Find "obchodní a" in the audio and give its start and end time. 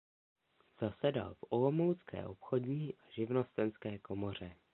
2.27-3.05